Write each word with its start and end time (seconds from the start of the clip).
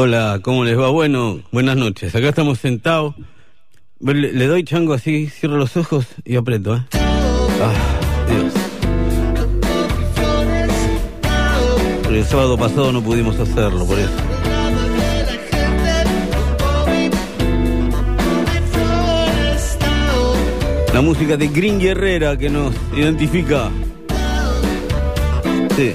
Hola, 0.00 0.38
¿cómo 0.44 0.62
les 0.64 0.78
va? 0.78 0.90
Bueno, 0.90 1.40
buenas 1.50 1.76
noches. 1.76 2.14
Acá 2.14 2.28
estamos 2.28 2.60
sentados. 2.60 3.16
Le, 3.98 4.46
doy 4.46 4.62
chango 4.62 4.94
así, 4.94 5.26
cierro 5.26 5.56
los 5.56 5.76
ojos 5.76 6.06
y 6.24 6.36
aprieto, 6.36 6.76
¿eh? 6.76 6.84
Ah. 6.92 7.72
El 12.08 12.24
sábado 12.24 12.56
pasado 12.56 12.92
no 12.92 13.02
pudimos 13.02 13.40
hacerlo, 13.40 13.84
por 13.84 13.98
eso. 13.98 14.12
La 20.94 21.00
música 21.00 21.36
de 21.36 21.48
Green 21.48 21.80
Herrera 21.80 22.36
que 22.36 22.48
nos 22.48 22.72
identifica. 22.94 23.68
Sí. 25.74 25.92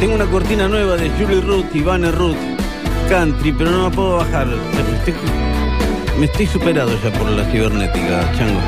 Tengo 0.00 0.14
una 0.14 0.26
cortina 0.26 0.68
nueva 0.68 0.96
de 0.96 1.10
Julie 1.10 1.40
Ruth 1.40 1.74
y 1.74 1.80
Banner 1.80 2.14
Ruth 2.14 2.36
Country, 3.08 3.52
pero 3.52 3.70
no 3.70 3.88
la 3.88 3.90
puedo 3.90 4.16
bajar. 4.16 4.46
Me 6.18 6.26
estoy 6.26 6.46
superado 6.46 6.90
ya 7.02 7.10
por 7.18 7.30
la 7.30 7.44
cibernética, 7.44 8.32
chango. 8.36 8.60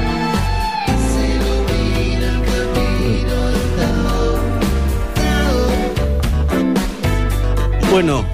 Bueno, 7.91 8.25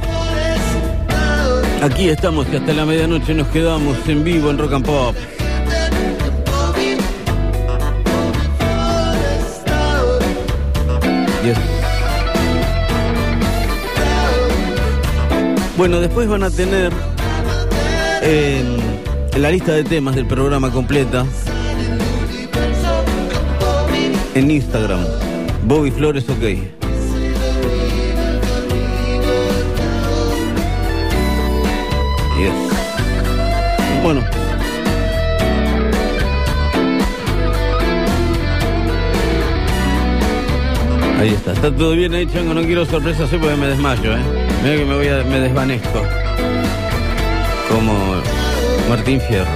aquí 1.82 2.08
estamos 2.08 2.46
y 2.52 2.56
hasta 2.56 2.72
la 2.72 2.84
medianoche 2.84 3.34
nos 3.34 3.46
quedamos 3.48 3.96
en 4.08 4.24
vivo 4.24 4.50
en 4.50 4.58
Rock 4.58 4.72
and 4.72 4.86
Pop. 4.86 5.14
Yes. 11.44 11.71
Bueno, 15.76 16.00
después 16.00 16.28
van 16.28 16.42
a 16.42 16.50
tener 16.50 16.92
eh, 18.22 18.62
la 19.36 19.50
lista 19.50 19.72
de 19.72 19.84
temas 19.84 20.14
del 20.14 20.26
programa 20.26 20.70
completa 20.70 21.24
en 24.34 24.50
Instagram. 24.50 25.00
Bobby 25.64 25.90
Flores 25.90 26.28
OK. 26.28 26.38
Yes. 32.38 32.52
Bueno. 34.02 34.22
Ahí 41.18 41.28
está. 41.28 41.52
Está 41.52 41.74
todo 41.74 41.92
bien 41.92 42.14
ahí, 42.14 42.26
Chango. 42.26 42.52
No 42.52 42.62
quiero 42.62 42.84
sorpresas, 42.84 43.32
eh, 43.32 43.38
porque 43.40 43.56
me 43.56 43.68
desmayo, 43.68 44.16
¿eh? 44.16 44.41
Mira 44.62 44.76
que 44.76 44.84
me 44.84 44.94
voy 44.94 45.08
a, 45.08 45.24
me 45.24 45.40
desvanezco. 45.40 46.02
Como 47.68 48.22
Martín 48.88 49.20
Fierro. 49.20 49.50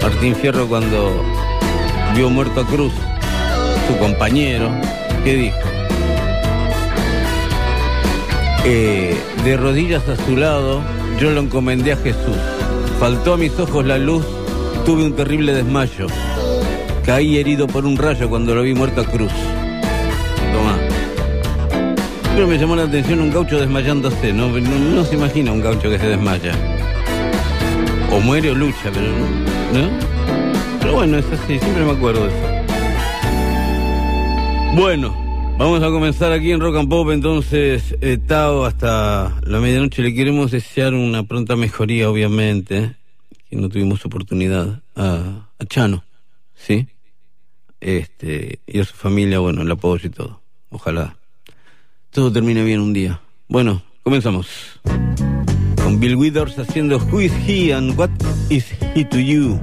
Martín 0.00 0.36
Fierro 0.36 0.68
cuando 0.68 1.24
vio 2.14 2.30
muerto 2.30 2.60
a 2.60 2.66
Cruz, 2.66 2.92
su 3.88 3.98
compañero, 3.98 4.70
¿qué 5.24 5.34
dijo? 5.34 5.58
Eh, 8.64 9.16
de 9.44 9.56
rodillas 9.56 10.08
a 10.08 10.14
su 10.14 10.36
lado, 10.36 10.82
yo 11.20 11.32
lo 11.32 11.40
encomendé 11.40 11.92
a 11.92 11.96
Jesús. 11.96 12.36
Faltó 13.00 13.34
a 13.34 13.36
mis 13.36 13.58
ojos 13.58 13.84
la 13.84 13.98
luz, 13.98 14.24
tuve 14.86 15.04
un 15.04 15.14
terrible 15.14 15.52
desmayo. 15.52 16.06
Caí 17.04 17.38
herido 17.38 17.66
por 17.66 17.86
un 17.86 17.96
rayo 17.96 18.28
cuando 18.28 18.54
lo 18.54 18.62
vi 18.62 18.74
muerto 18.74 19.00
a 19.00 19.04
Cruz. 19.04 19.32
Pero 22.34 22.46
me 22.48 22.56
llamó 22.56 22.74
la 22.74 22.84
atención 22.84 23.20
un 23.20 23.30
gaucho 23.30 23.60
desmayándose. 23.60 24.32
No, 24.32 24.48
no, 24.48 25.04
se 25.04 25.16
imagina 25.16 25.52
un 25.52 25.60
gaucho 25.60 25.90
que 25.90 25.98
se 25.98 26.08
desmaya. 26.08 26.54
O 28.10 28.20
muere 28.20 28.50
o 28.50 28.54
lucha, 28.54 28.90
pero 28.92 29.06
no. 29.06 29.26
¿no? 29.78 29.90
Pero 30.80 30.94
bueno, 30.94 31.18
es 31.18 31.26
así, 31.26 31.58
siempre 31.58 31.84
me 31.84 31.92
acuerdo 31.92 32.26
de 32.26 32.28
eso. 32.28 32.62
Bueno, 34.74 35.14
vamos 35.58 35.82
a 35.82 35.90
comenzar 35.90 36.32
aquí 36.32 36.52
en 36.52 36.60
Rock 36.60 36.76
and 36.76 36.88
Pop. 36.88 37.10
Entonces, 37.10 37.94
eh, 38.00 38.16
Tao, 38.16 38.64
hasta 38.64 39.38
la 39.42 39.60
medianoche 39.60 40.00
le 40.00 40.14
queremos 40.14 40.52
desear 40.52 40.94
una 40.94 41.24
pronta 41.24 41.54
mejoría, 41.54 42.08
obviamente. 42.08 42.96
Que 43.50 43.56
no 43.56 43.68
tuvimos 43.68 44.06
oportunidad. 44.06 44.80
A, 44.96 45.48
a 45.58 45.64
Chano, 45.66 46.02
¿sí? 46.54 46.88
Este, 47.78 48.60
y 48.66 48.80
a 48.80 48.84
su 48.84 48.94
familia, 48.94 49.38
bueno, 49.38 49.60
el 49.60 49.70
apoyo 49.70 50.06
y 50.06 50.10
todo. 50.10 50.40
Ojalá 50.70 51.14
todo 52.12 52.30
termine 52.30 52.62
bien 52.62 52.80
un 52.80 52.92
día. 52.92 53.20
Bueno, 53.48 53.82
comenzamos. 54.02 54.46
Con 55.82 55.98
Bill 55.98 56.16
Withers 56.16 56.58
haciendo 56.58 56.98
Who 56.98 57.20
is 57.20 57.32
he 57.46 57.72
and 57.72 57.98
what 57.98 58.10
is 58.50 58.66
he 58.94 59.04
to 59.06 59.18
you? 59.18 59.58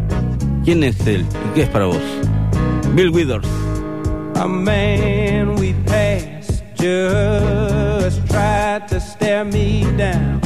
¿Quién 0.66 0.84
es 0.84 1.00
él 1.08 1.22
y 1.22 1.56
qué 1.56 1.62
es 1.64 1.70
para 1.70 1.86
vos? 1.86 2.02
Bill 2.96 3.12
Withers. 3.12 3.48
A 4.36 4.48
man 4.48 5.56
we 5.60 5.74
passed 5.86 6.64
just 6.76 8.26
tried 8.28 8.88
to 8.88 9.00
stare 9.00 9.46
me 9.46 9.86
down. 9.96 10.42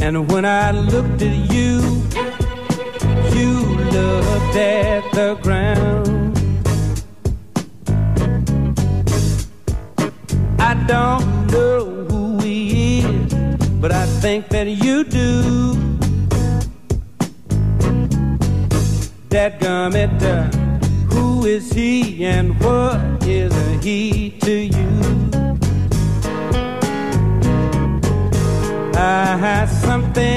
And 0.00 0.30
when 0.30 0.44
I 0.44 0.72
looked 0.72 1.22
at 1.22 1.52
you, 1.52 1.80
you 3.32 3.60
looked 3.92 4.56
at 4.56 5.04
the 5.12 5.38
ground. 5.42 6.23
I 10.74 10.86
don't 10.86 11.46
know 11.52 11.84
who 12.10 12.40
he 12.40 12.98
is, 12.98 13.34
but 13.80 13.92
I 13.92 14.06
think 14.06 14.48
that 14.48 14.66
you 14.66 15.04
do. 15.04 15.74
That 19.28 19.60
gummit, 19.60 20.20
uh, 20.20 20.50
who 21.14 21.44
is 21.46 21.72
he 21.72 22.26
and 22.26 22.58
what 22.60 23.00
is 23.24 23.54
he 23.84 24.30
to 24.40 24.52
you? 24.76 24.90
I 28.96 29.36
have 29.46 29.70
something 29.70 30.33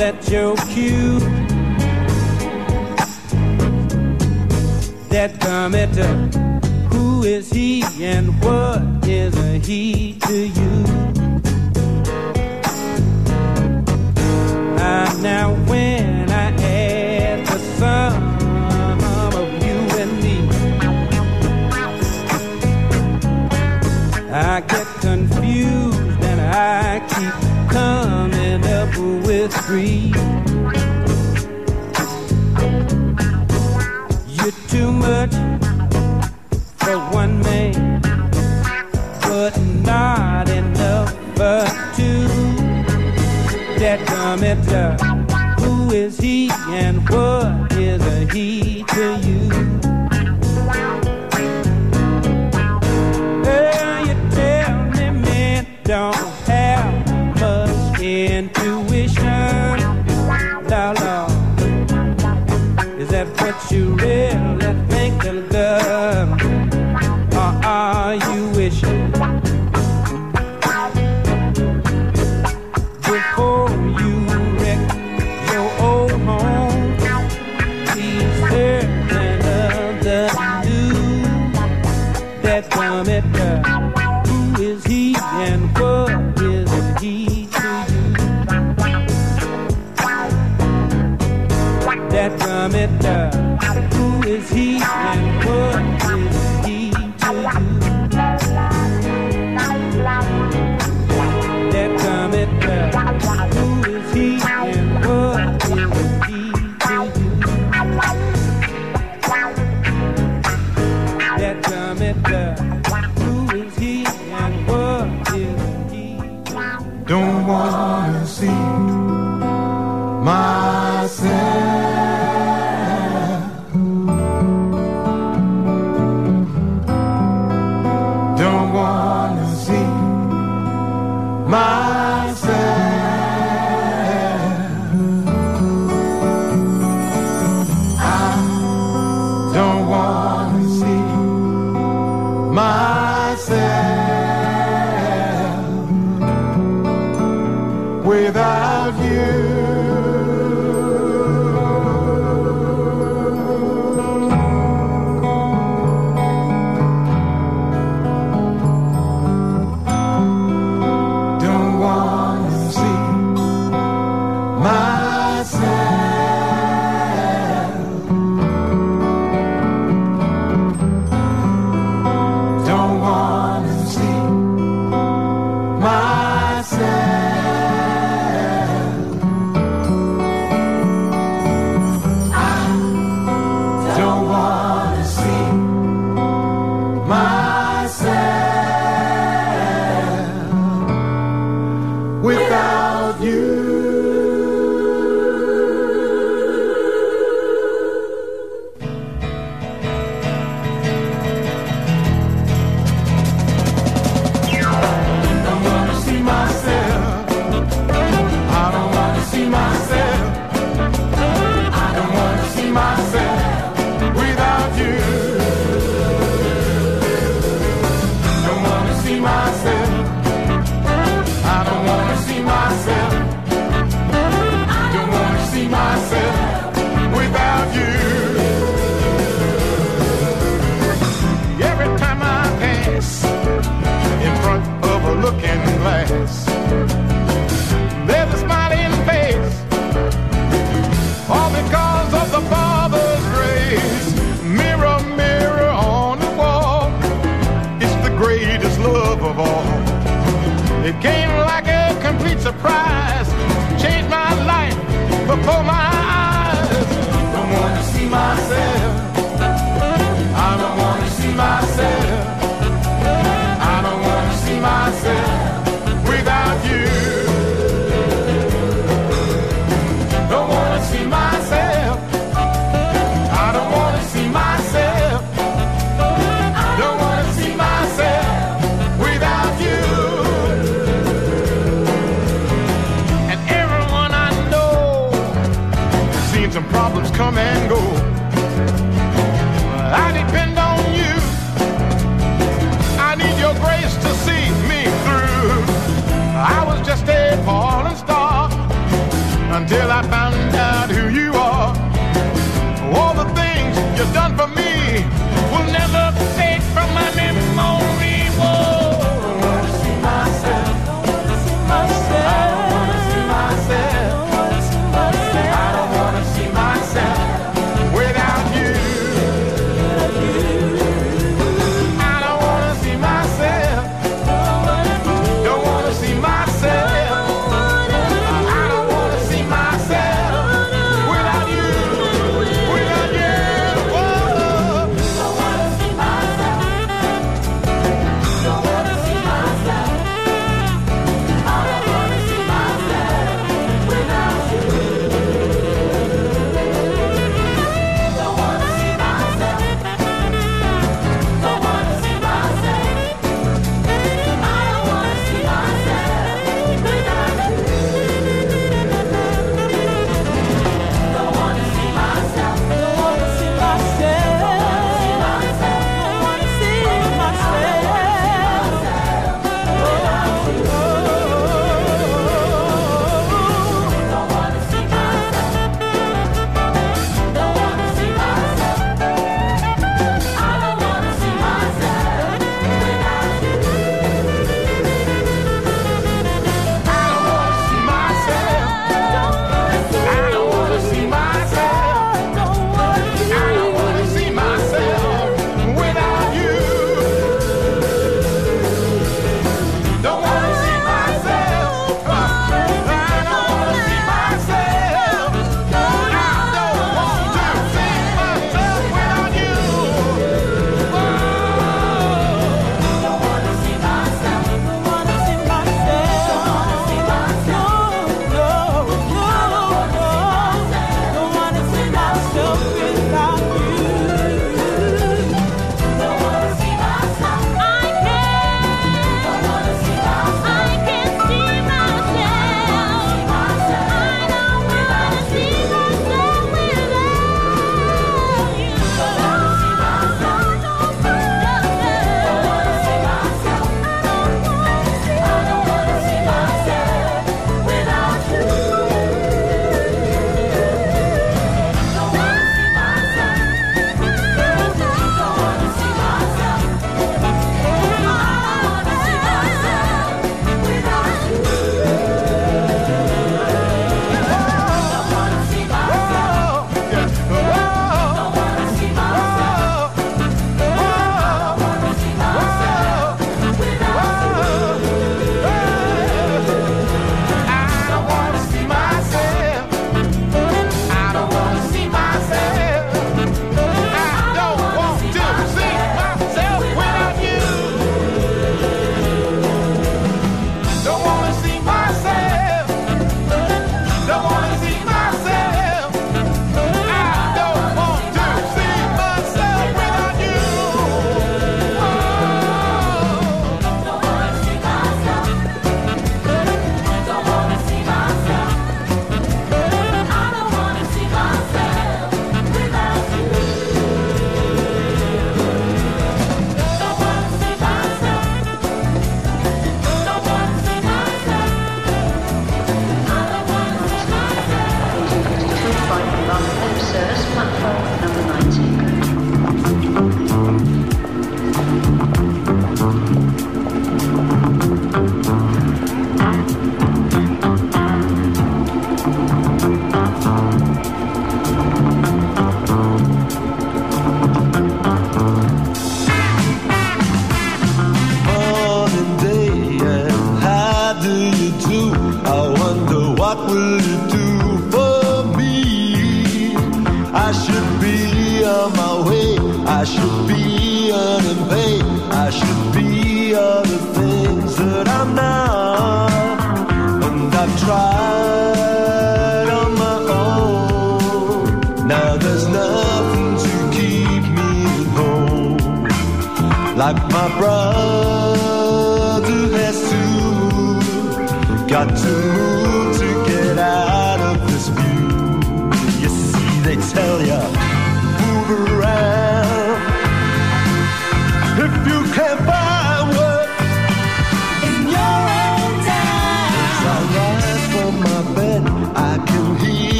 that 0.00 0.30
your 0.30 0.56
cue? 0.72 1.18
That 5.10 5.32
commenter, 5.40 6.10
who 6.90 7.22
is 7.24 7.50
he 7.50 7.84
and 8.02 8.28
what 8.42 8.80
is 9.06 9.36
a 9.36 9.58
he 9.58 10.14
to 10.20 10.48
you? 10.48 10.84
Ah, 14.78 15.18
now 15.20 15.52
when 15.68 15.99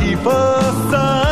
keep 0.00 0.26
us 0.26 0.92
up. 0.94 1.23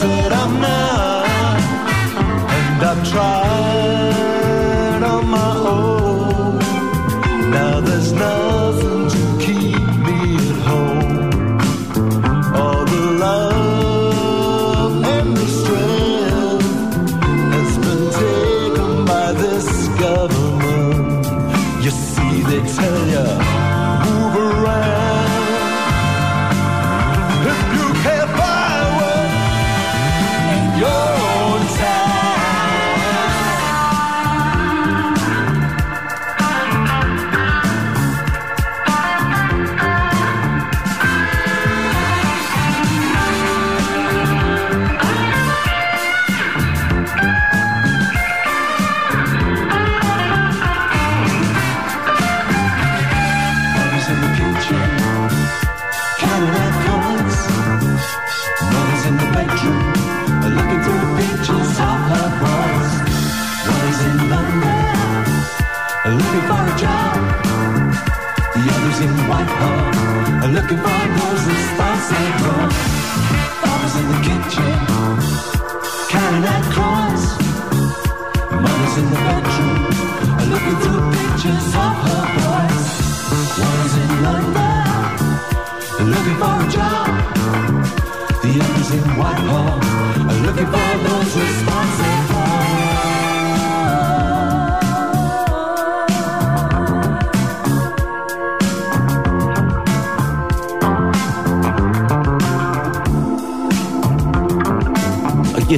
that 0.00 0.32
I'm 0.32 0.60
not. 0.60 0.93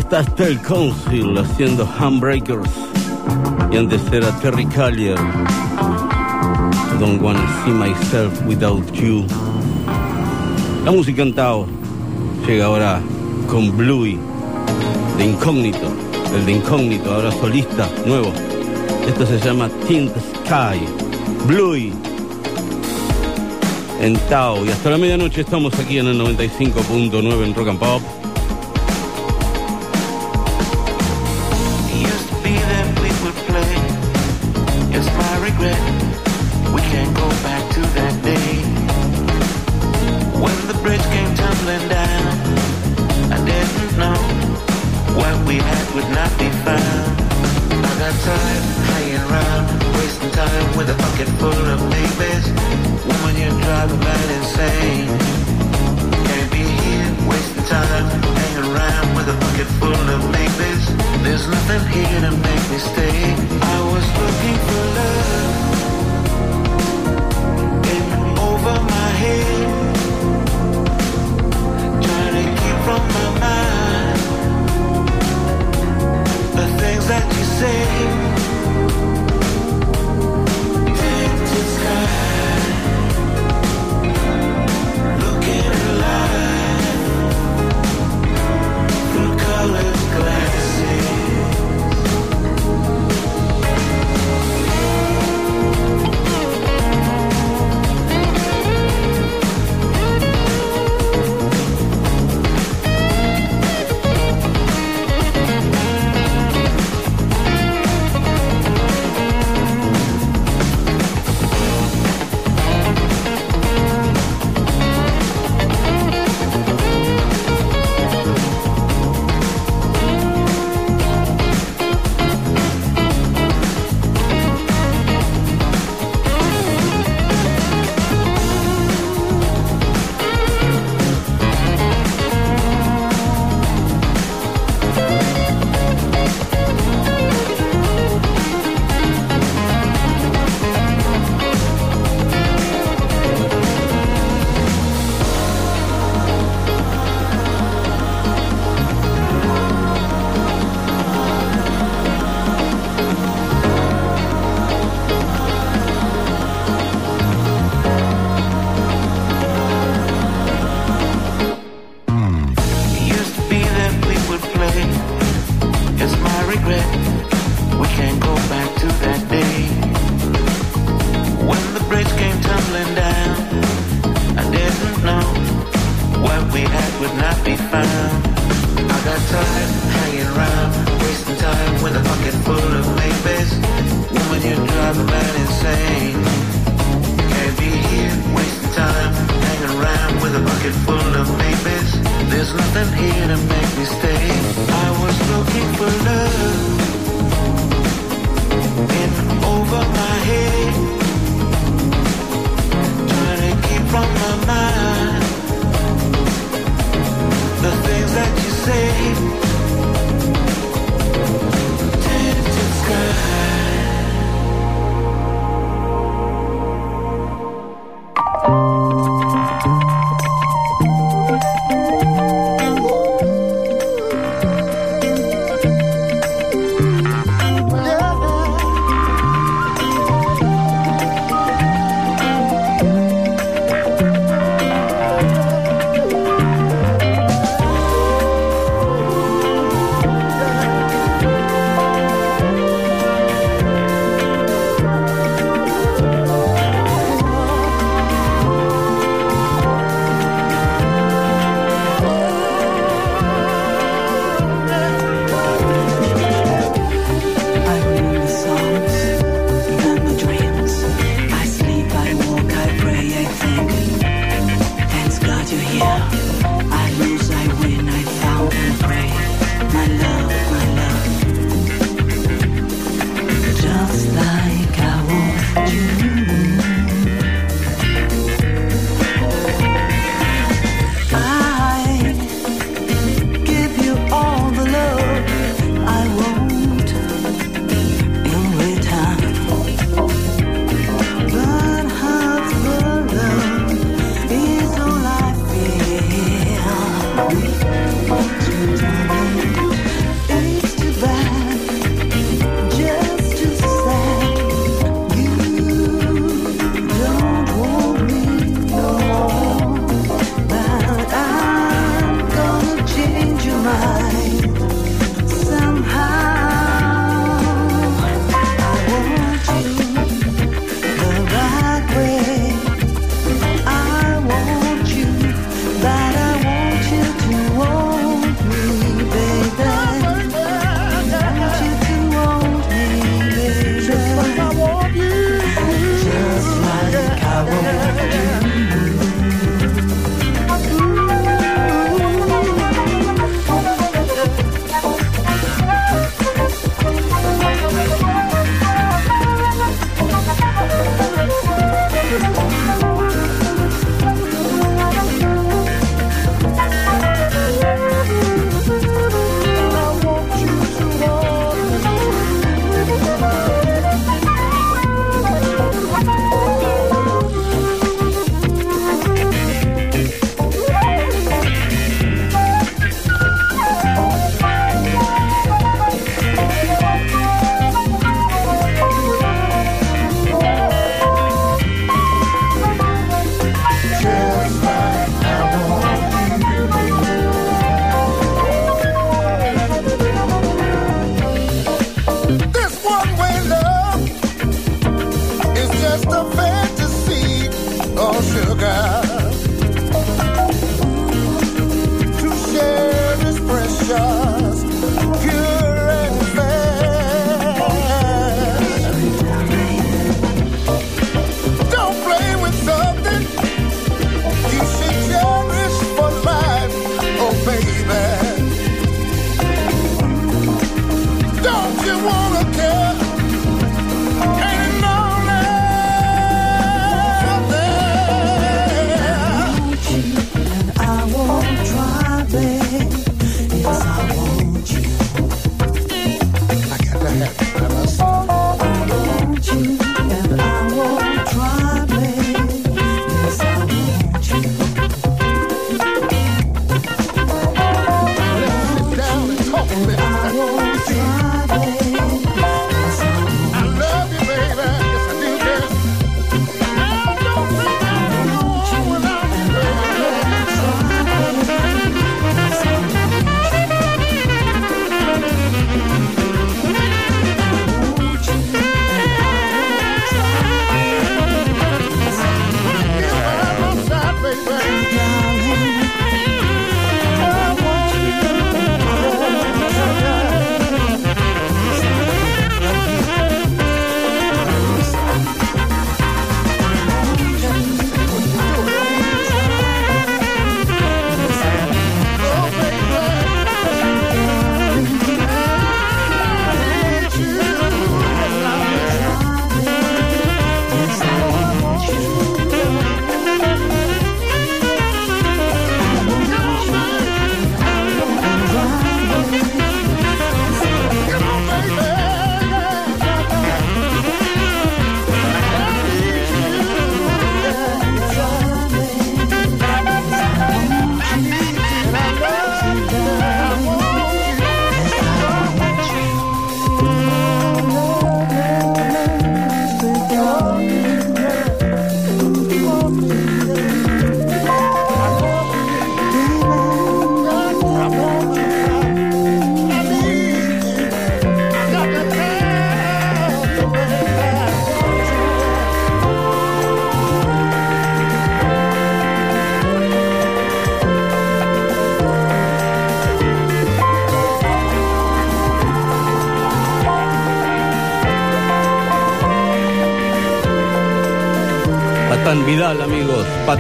está 0.07 0.23
Steel 0.23 0.61
Council 0.61 1.37
haciendo 1.37 1.89
Handbreakers. 1.99 2.71
Y 3.73 3.77
antes 3.77 4.01
era 4.13 4.31
Terry 4.41 4.65
Callier. 4.67 5.19
I 5.19 6.99
don't 7.01 7.21
wanna 7.21 7.45
see 7.65 7.73
myself 7.73 8.41
without 8.47 8.85
you. 8.93 9.27
La 10.85 10.93
música 10.93 11.23
en 11.23 11.35
Tao 11.35 11.67
llega 12.47 12.67
ahora 12.67 13.01
con 13.49 13.77
Bluey 13.77 14.17
de 15.19 15.25
incógnito. 15.25 15.93
El 16.33 16.47
de 16.47 16.53
incógnito, 16.53 17.13
ahora 17.13 17.33
solista, 17.33 17.89
nuevo. 18.07 18.33
Esto 19.09 19.27
se 19.27 19.41
llama 19.41 19.69
Tint 19.89 20.13
Sky. 20.45 20.79
Bluey 21.49 21.93
en 24.01 24.17
Tao. 24.29 24.65
Y 24.65 24.69
hasta 24.69 24.91
la 24.91 24.99
medianoche 24.99 25.41
estamos 25.41 25.77
aquí 25.81 25.99
en 25.99 26.07
el 26.07 26.21
95.9 26.21 27.45
en 27.45 27.55
Rock 27.57 27.69
and 27.69 27.79
Pop. 27.81 28.26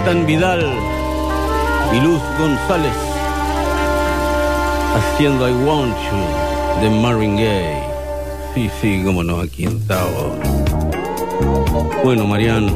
Jonathan 0.06 0.26
Vidal 0.26 0.64
y 1.92 2.00
Luz 2.00 2.20
González 2.38 2.94
haciendo 4.94 5.48
I 5.48 5.52
Want 5.52 5.96
You 5.96 6.80
de 6.80 6.90
Marvin 7.00 7.34
Gaye. 7.34 7.82
Sí, 8.54 8.70
sí, 8.80 9.02
cómo 9.04 9.24
no, 9.24 9.40
aquí 9.40 9.64
estaba. 9.64 10.06
Bueno, 12.04 12.24
Marian, 12.24 12.68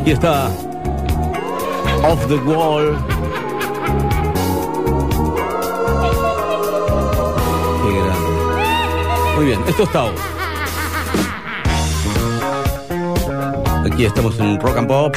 aquí 0.00 0.12
está 0.12 0.46
Off 2.04 2.24
the 2.28 2.36
Wall. 2.36 2.96
Qué 7.82 7.92
grande. 7.92 9.34
Muy 9.34 9.46
bien, 9.46 9.60
esto 9.66 9.82
es 9.82 9.90
Tao. 9.90 10.10
Aquí 13.84 14.04
estamos 14.04 14.38
en 14.38 14.60
Rock 14.60 14.76
and 14.76 14.86
Pop 14.86 15.16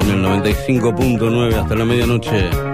en 0.00 0.10
el 0.10 0.24
95.9 0.24 1.54
hasta 1.54 1.74
la 1.74 1.84
medianoche. 1.84 2.69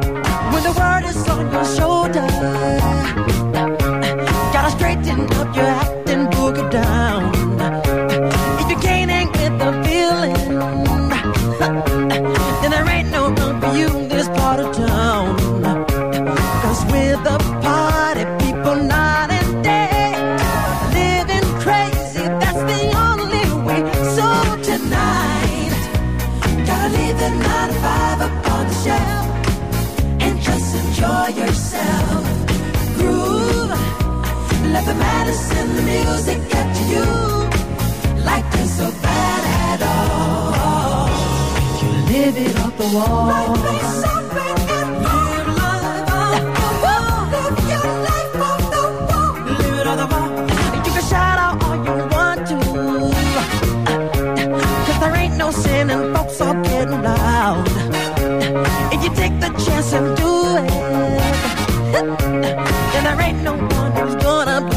someone 63.56 63.92
who's 63.96 64.14
gonna 64.16 64.75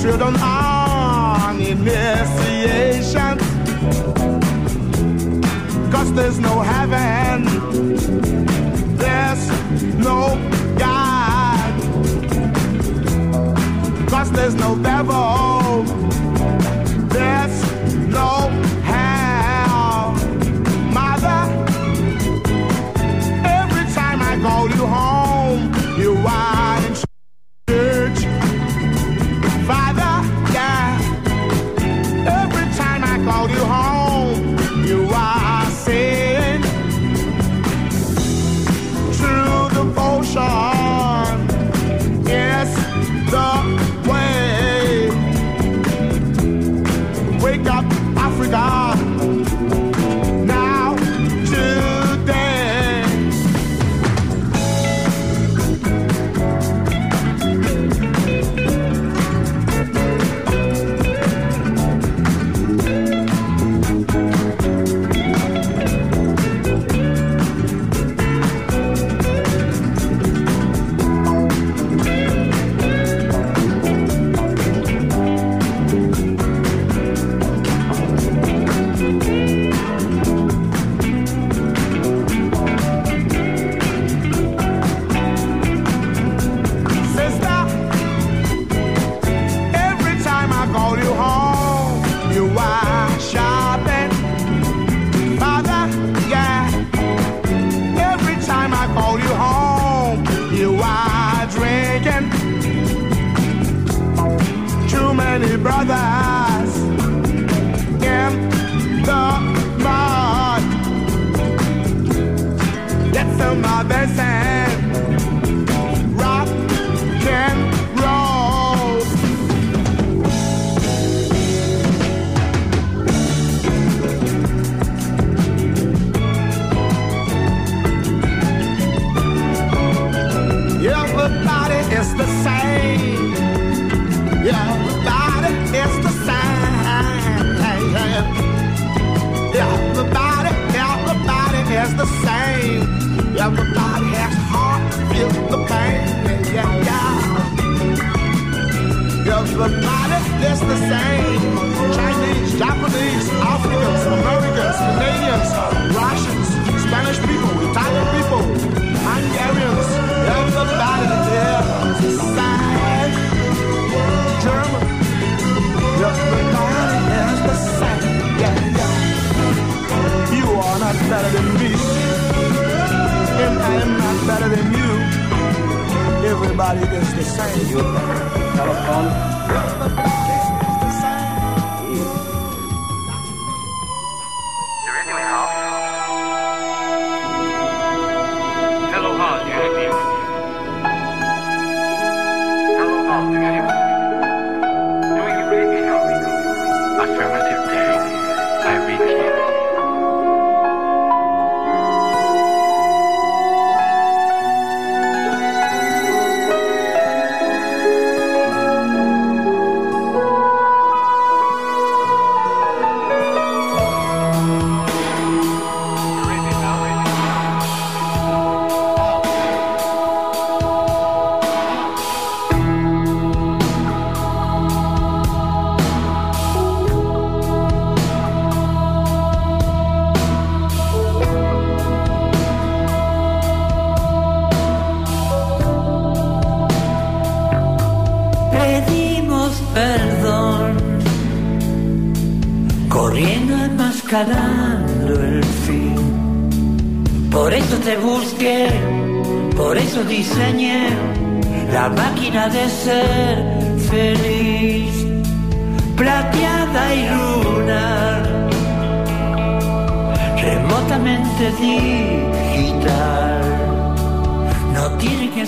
Children 0.00 0.36
on 0.36 1.40
on 1.50 1.60
initiation. 1.60 3.38
Cause 5.90 6.12
there's 6.14 6.38
no 6.38 6.60
heaven, 6.60 7.44
there's 8.96 9.42
no 9.98 10.38
God. 10.78 11.72
Cause 14.08 14.30
there's 14.32 14.54
no 14.54 14.76
devil. 14.78 15.49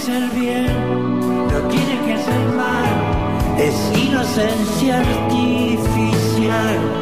Que 0.02 0.06
ser 0.06 0.30
bien, 0.30 1.20
no 1.20 1.58
tiene 1.68 2.00
que 2.06 2.16
ser 2.22 2.46
mal, 2.56 2.84
es 3.58 3.74
inocencia 3.96 4.98
artificial. 4.98 7.01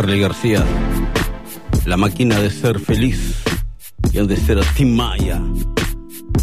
Charlie 0.00 0.20
García, 0.20 0.64
la 1.84 1.98
máquina 1.98 2.38
de 2.38 2.50
ser 2.50 2.80
feliz 2.80 3.34
y 4.10 4.26
de 4.26 4.34
ser 4.34 4.58
a 4.58 4.62
Tim 4.74 4.96
Maya, 4.96 5.38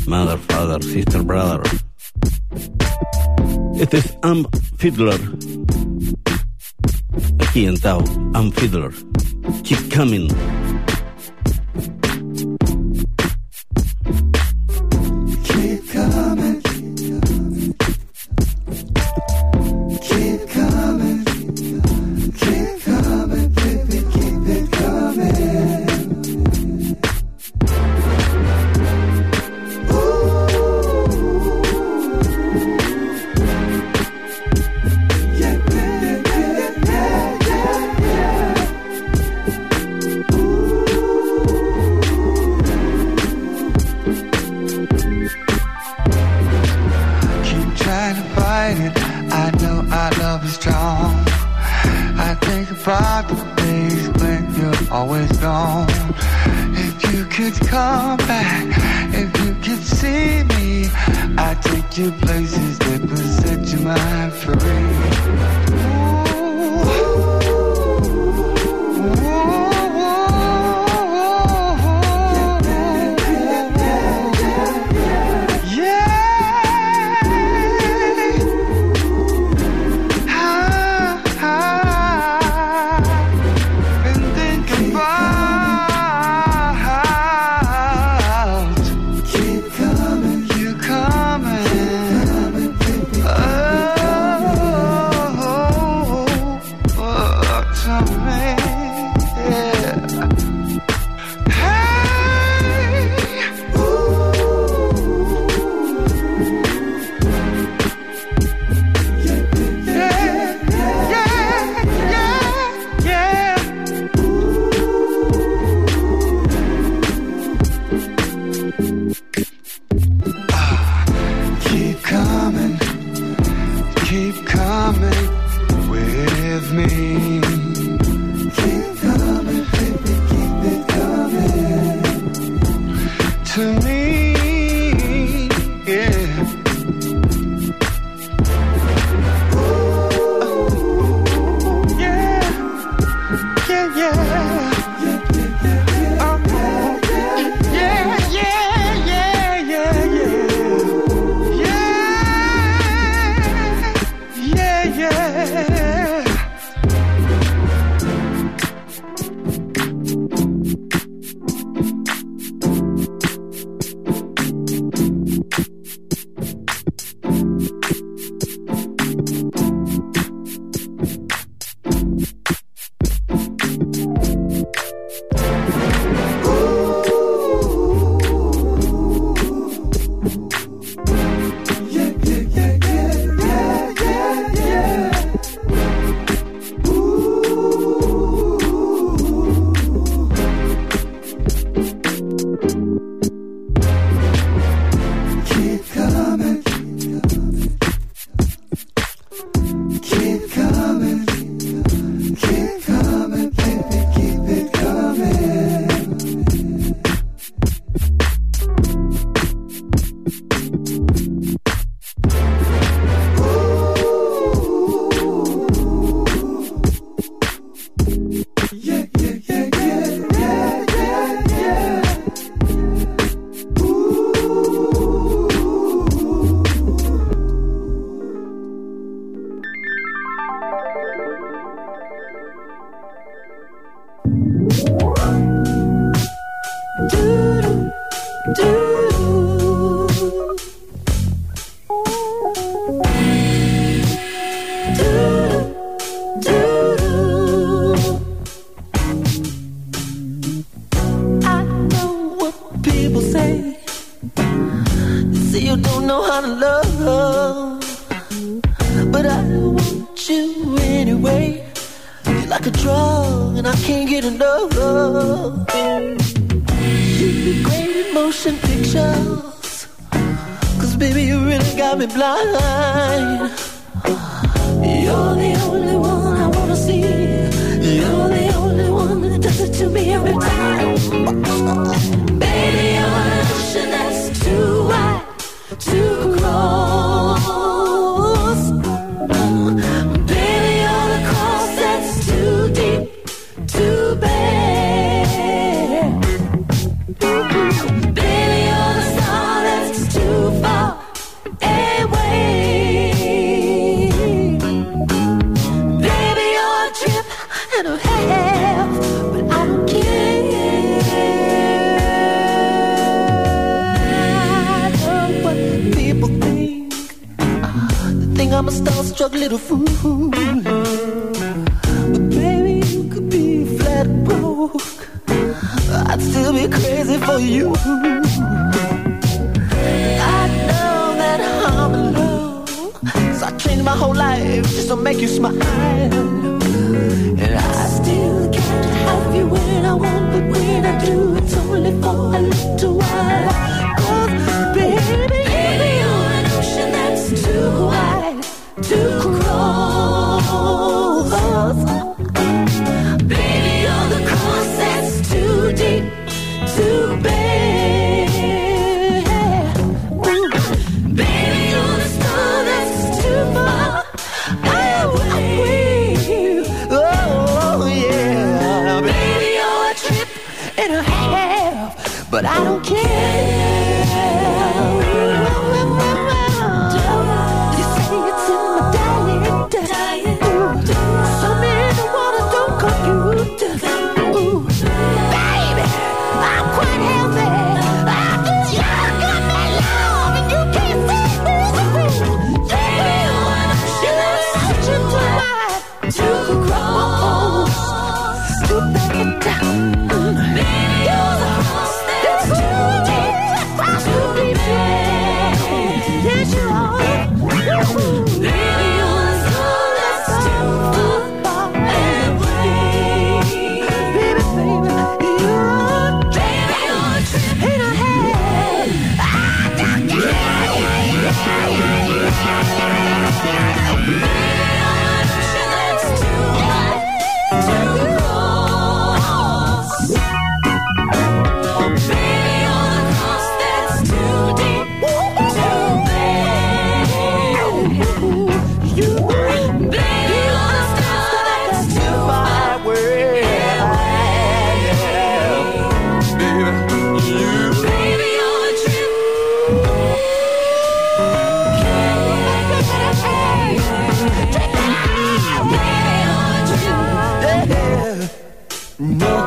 Mother, 0.06 0.38
Father, 0.48 0.84
Sister, 0.84 1.24
Brother. 1.24 1.62
Este 3.80 3.98
es 3.98 4.16
Am 4.22 4.46
Fiddler. 4.78 5.20
Aquí 7.40 7.66
en 7.66 7.80
Tao, 7.80 8.04
Am 8.36 8.52
Fiddler. 8.52 8.92
Keep 9.64 9.92
coming. 9.92 10.30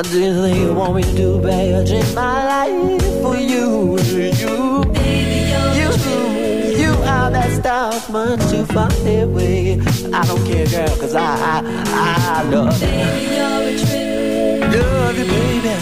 I 0.00 0.02
didn't 0.02 0.40
think 0.42 0.56
you 0.56 0.72
want 0.72 0.96
me 0.96 1.02
to 1.02 1.14
do 1.14 1.42
bad 1.42 1.86
in 1.90 2.14
my 2.14 2.46
life 2.46 3.02
for 3.20 3.36
you, 3.36 3.98
you. 3.98 4.82
Baby, 4.94 5.50
you're 5.76 5.92
you, 6.08 6.84
you 6.84 6.92
are 7.02 7.30
that 7.30 7.50
star 7.60 7.92
much 8.10 8.40
too 8.48 8.64
far 8.72 8.90
away. 8.90 9.78
I 10.10 10.24
don't 10.24 10.42
care, 10.46 10.66
girl, 10.68 10.96
cause 10.96 11.14
I, 11.14 11.20
I, 11.20 12.38
I 12.38 12.42
love 12.44 12.80
you. 12.80 12.88
Baby, 12.88 13.36
you're 13.36 13.60
a 13.60 13.76
trip. 13.76 14.72
Love 14.72 15.18
you, 15.18 15.24
baby, 15.26 15.68
I 15.68 15.76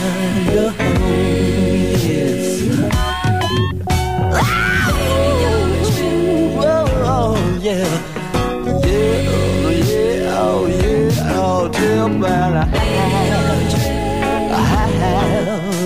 love 0.57 0.81
you, 0.81 0.97
yes. 2.09 2.49
Oh, 6.59 6.87
oh, 7.07 7.59
yeah. 7.63 7.87
Yeah, 8.83 9.31
oh, 9.31 9.71
yeah, 9.87 10.41
oh, 10.41 10.67
yeah, 10.67 11.37
oh, 11.37 11.69
tell 11.73 12.09
me 12.09 12.27
I 12.27 13.48
have, 15.09 15.78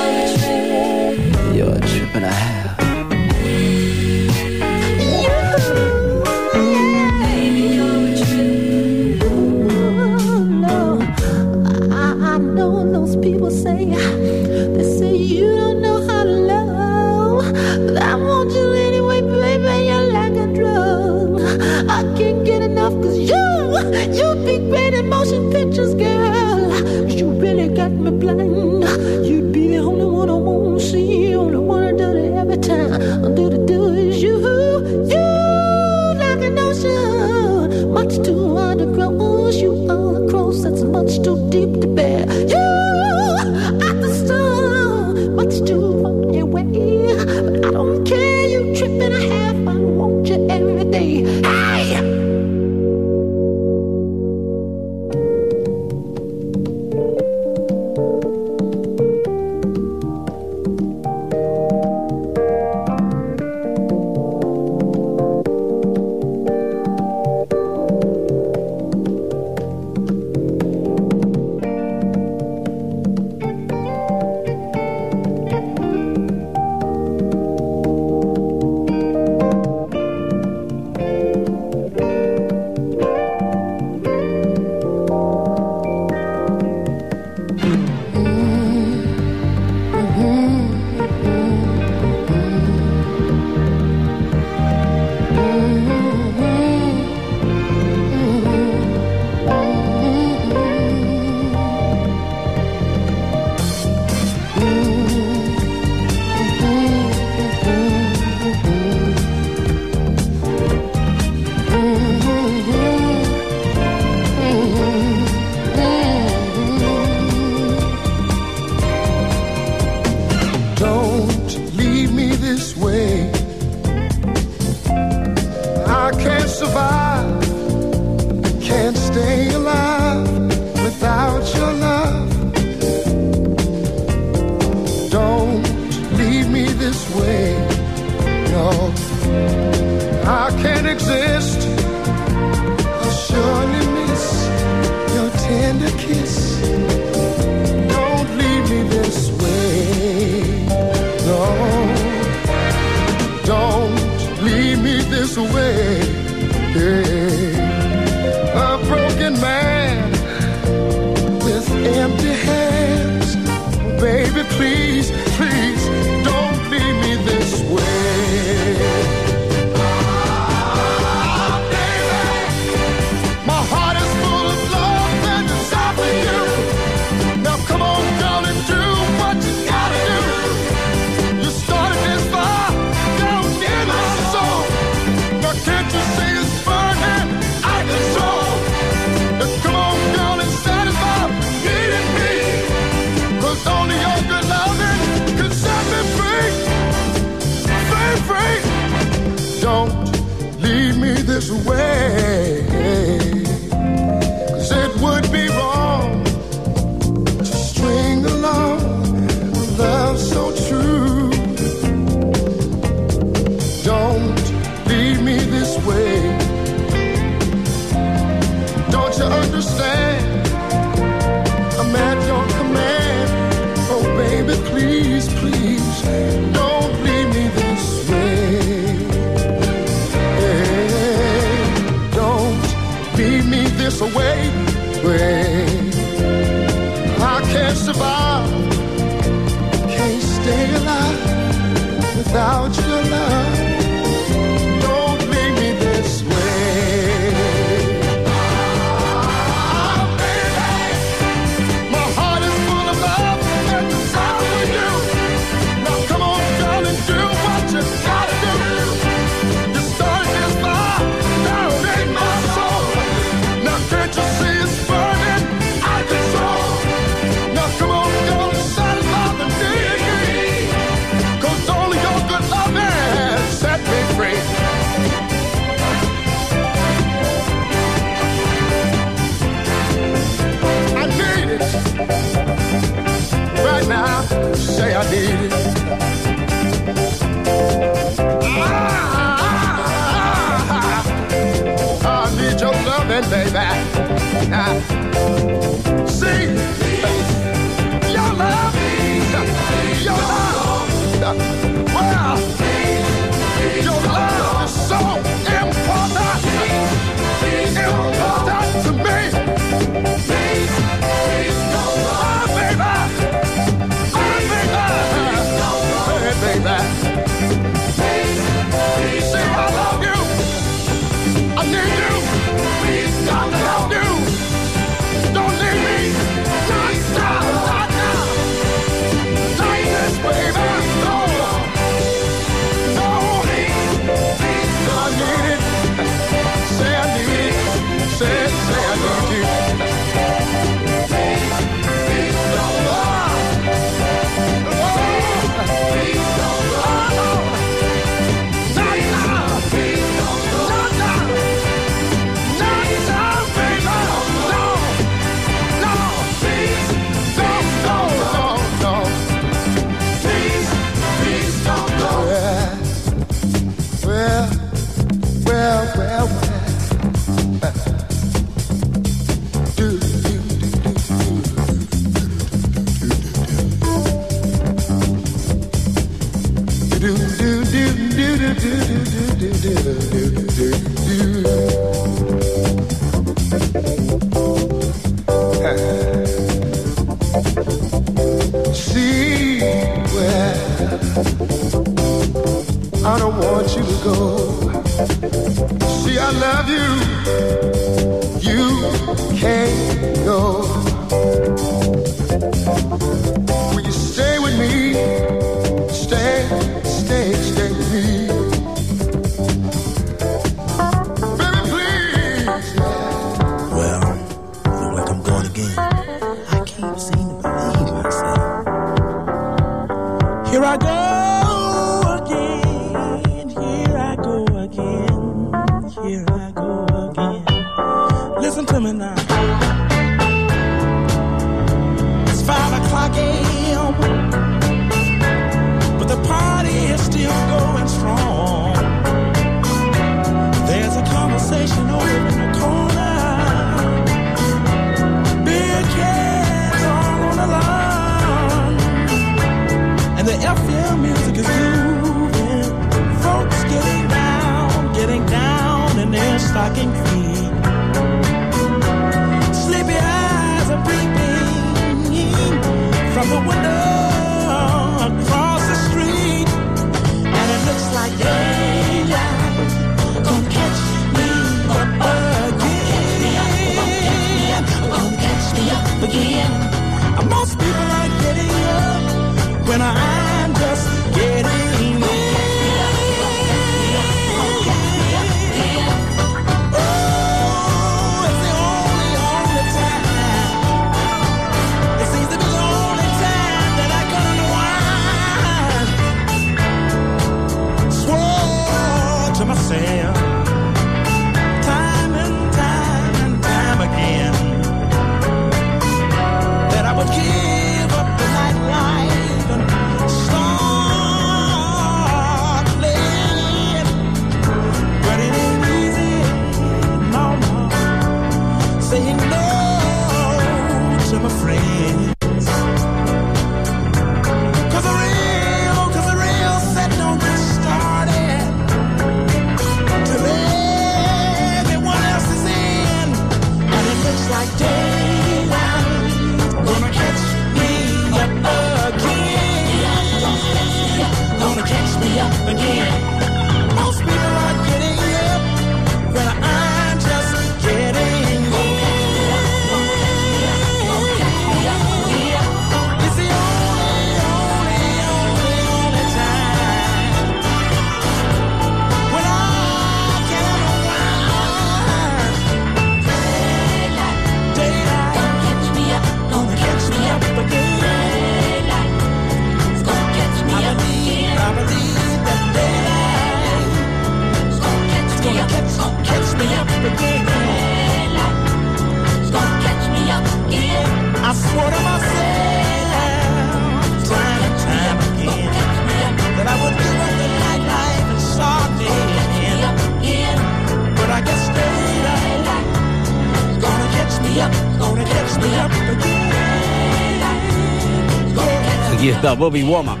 Bobby 599.20 599.62
Womack, 599.62 600.00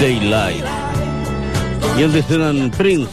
Daylight. 0.00 0.64
Y 1.98 2.04
antes 2.04 2.30
eran 2.30 2.70
Prince 2.70 3.10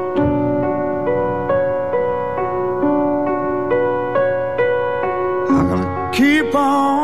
Oh. 6.63 7.00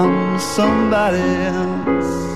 I'm 0.00 0.38
somebody 0.38 1.18
else. 1.18 2.27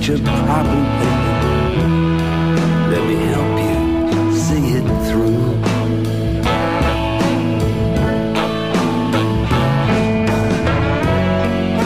such 0.00 0.10
a 0.10 0.22
problem, 0.22 0.84
baby. 1.00 1.32
Let 2.92 3.02
me 3.08 3.16
help 3.34 3.58
you 3.66 3.78
see 4.36 4.64
it 4.78 4.86
through. 5.06 5.44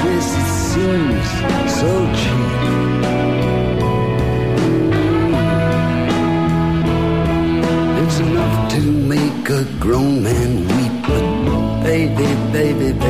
This 0.04 0.26
seems 0.72 1.28
so 1.80 1.90
cheap. 2.20 2.60
It's 8.02 8.18
enough 8.20 8.72
to 8.72 8.80
make 8.80 9.48
a 9.48 9.64
grown 9.80 10.22
man 10.22 10.50
weep, 10.68 10.94
but 11.06 11.82
baby, 11.82 12.28
baby. 12.52 13.01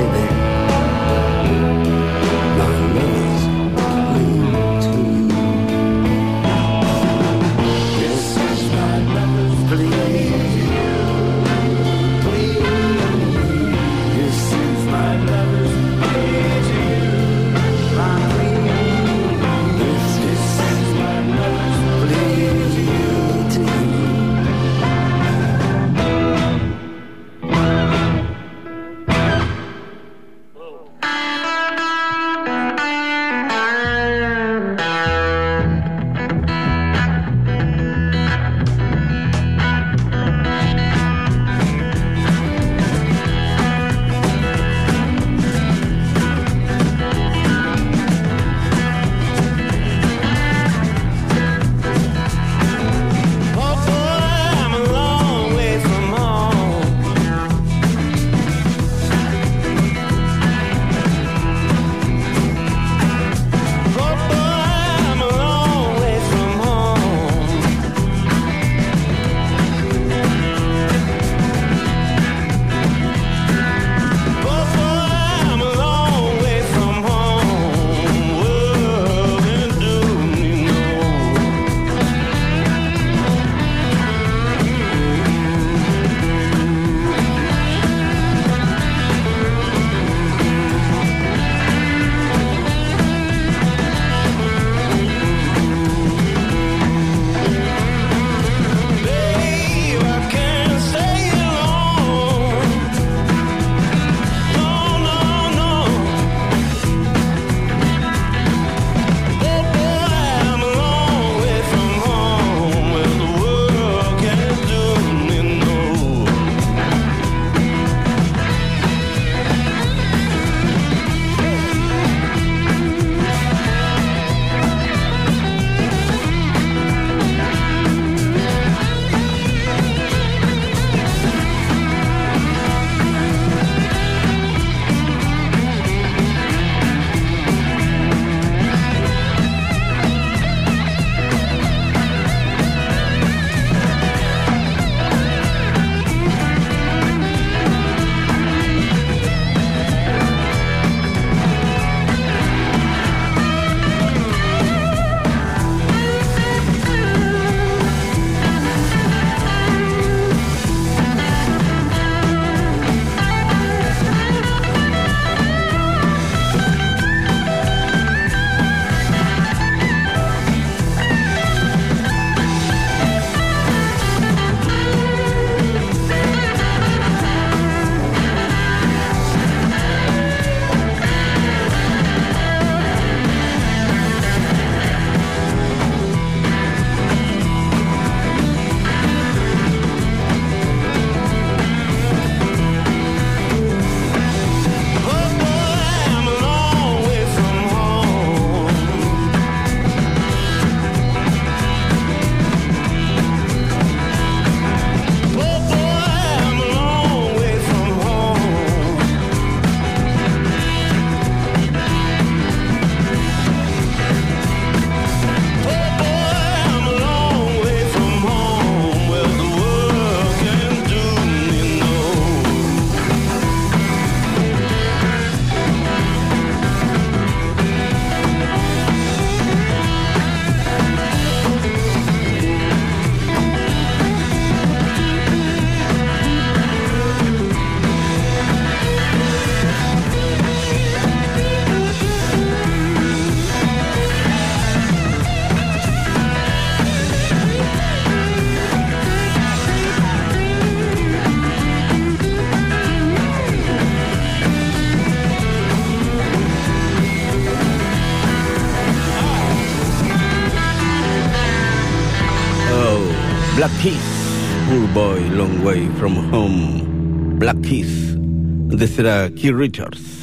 Antes 268.83 268.99
era 268.99 269.31
Keith 269.31 269.55
Richards. 269.55 270.22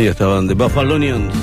Ahí 0.00 0.06
estaban 0.06 0.48
The 0.48 0.54
Buffalonians, 0.54 1.34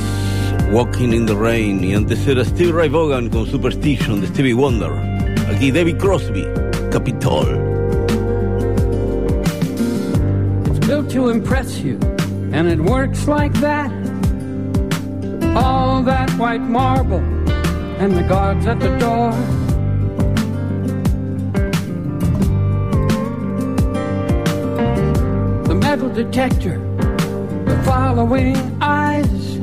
Walking 0.72 1.14
in 1.14 1.28
the 1.28 1.36
Rain. 1.36 1.80
Y 1.80 1.94
antes 1.94 2.28
era 2.28 2.44
Steve 2.44 2.72
Ray 2.72 2.90
Vaughan 2.90 3.30
con 3.30 3.46
Superstition 3.46 4.20
de 4.20 4.26
Stevie 4.26 4.56
Wonder. 4.56 4.90
Aquí 5.52 5.72
David 5.72 6.00
Crosby, 6.00 6.44
Capitol. 6.92 7.46
It's 10.66 10.88
built 10.88 11.08
to 11.12 11.30
impress 11.30 11.82
you, 11.82 12.00
and 12.52 12.68
it 12.68 12.80
works 12.80 13.28
like 13.28 13.54
that. 13.62 13.92
All 15.56 16.02
that 16.02 16.32
white 16.40 16.64
marble, 16.64 17.22
and 18.00 18.14
the 18.14 18.24
guards 18.24 18.66
at 18.66 18.80
the 18.80 18.90
door. 18.98 19.34
The 25.68 25.76
metal 25.76 26.10
detector, 26.10 26.87
following 27.98 28.56
eyes, 28.80 29.58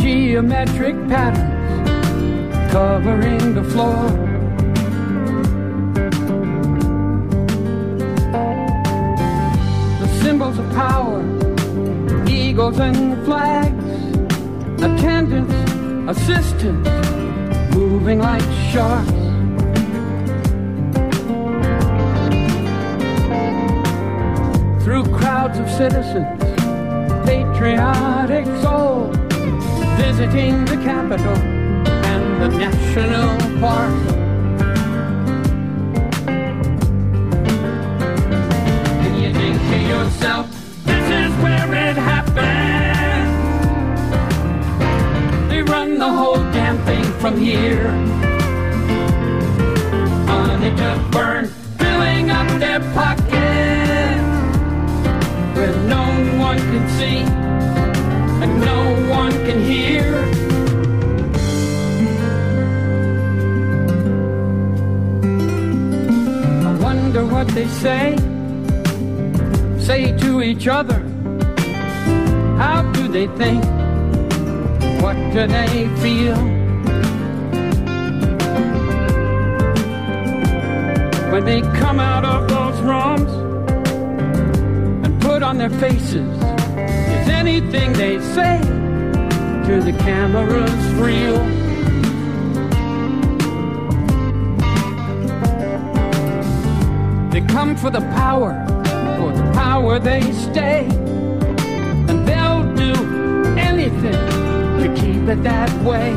geometric 0.00 0.96
patterns 1.06 2.72
covering 2.72 3.54
the 3.54 3.62
floor. 3.72 4.04
The 10.00 10.08
symbols 10.22 10.58
of 10.58 10.66
power, 10.70 11.20
eagles 12.26 12.78
and 12.78 13.22
flags, 13.26 13.84
attendants, 14.82 15.54
assistants, 16.12 16.88
moving 17.76 18.18
like 18.18 18.48
sharks. 18.72 19.10
Through 24.82 25.04
crowds 25.18 25.58
of 25.58 25.68
citizens, 25.68 26.45
patriotic 27.56 28.44
soul, 28.60 29.10
visiting 29.96 30.62
the 30.66 30.76
Capitol 30.84 31.36
and 32.04 32.42
the 32.42 32.48
National 32.58 33.60
Park. 33.60 34.25
Faces, 86.16 86.42
is 87.20 87.28
anything 87.28 87.92
they 87.92 88.20
say 88.20 88.60
to 89.66 89.80
the 89.82 89.92
cameras 89.98 90.72
real? 90.94 91.38
They 97.30 97.40
come 97.52 97.76
for 97.76 97.90
the 97.90 98.00
power, 98.14 98.54
for 99.18 99.32
the 99.32 99.50
power 99.52 99.98
they 99.98 100.22
stay, 100.32 100.86
and 102.08 102.26
they'll 102.26 102.64
do 102.74 102.92
anything 103.58 104.12
to 104.80 104.94
keep 104.96 105.28
it 105.28 105.42
that 105.42 105.70
way. 105.82 106.14